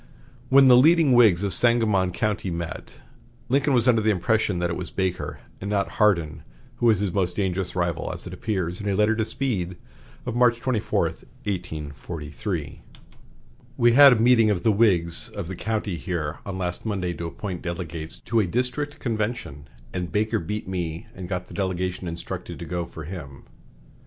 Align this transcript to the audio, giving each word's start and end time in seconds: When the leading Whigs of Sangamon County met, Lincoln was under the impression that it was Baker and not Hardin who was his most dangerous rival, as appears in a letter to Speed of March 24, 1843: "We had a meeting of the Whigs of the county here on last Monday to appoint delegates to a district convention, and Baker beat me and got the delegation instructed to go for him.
When 0.49 0.67
the 0.67 0.75
leading 0.75 1.11
Whigs 1.13 1.43
of 1.43 1.53
Sangamon 1.53 2.11
County 2.11 2.49
met, 2.49 2.93
Lincoln 3.49 3.75
was 3.75 3.87
under 3.87 4.01
the 4.01 4.09
impression 4.09 4.57
that 4.57 4.71
it 4.71 4.75
was 4.75 4.89
Baker 4.89 5.41
and 5.61 5.69
not 5.69 5.99
Hardin 6.01 6.41
who 6.77 6.87
was 6.87 6.97
his 6.97 7.13
most 7.13 7.35
dangerous 7.35 7.75
rival, 7.75 8.11
as 8.11 8.25
appears 8.25 8.81
in 8.81 8.89
a 8.89 8.95
letter 8.95 9.15
to 9.15 9.23
Speed 9.23 9.77
of 10.25 10.35
March 10.35 10.59
24, 10.59 11.01
1843: 11.43 12.81
"We 13.77 13.91
had 13.91 14.13
a 14.13 14.19
meeting 14.19 14.49
of 14.49 14.63
the 14.63 14.71
Whigs 14.71 15.29
of 15.29 15.47
the 15.47 15.55
county 15.55 15.97
here 15.97 16.39
on 16.47 16.57
last 16.57 16.83
Monday 16.83 17.13
to 17.13 17.27
appoint 17.27 17.61
delegates 17.61 18.17
to 18.21 18.39
a 18.39 18.47
district 18.47 18.97
convention, 18.97 19.67
and 19.93 20.11
Baker 20.11 20.39
beat 20.39 20.67
me 20.67 21.05
and 21.13 21.29
got 21.29 21.45
the 21.45 21.53
delegation 21.53 22.07
instructed 22.07 22.57
to 22.57 22.65
go 22.65 22.87
for 22.87 23.03
him. 23.03 23.43